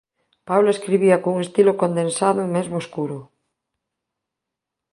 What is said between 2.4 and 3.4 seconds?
e mesmo escuro.